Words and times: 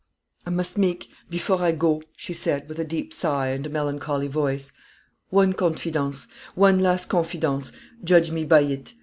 "I 0.47 0.49
must 0.49 0.79
make, 0.79 1.09
before 1.29 1.61
I 1.61 1.73
go," 1.73 2.01
she 2.17 2.33
said, 2.33 2.67
with 2.67 2.79
a 2.79 2.83
deep 2.83 3.13
sigh 3.13 3.49
and 3.49 3.67
a 3.67 3.69
melancholy 3.69 4.27
voice, 4.27 4.71
"one 5.29 5.53
confidence 5.53 6.25
one 6.55 6.79
last 6.79 7.05
confidence: 7.05 7.71
judge 8.03 8.31
me 8.31 8.43
by 8.43 8.61
it. 8.61 8.95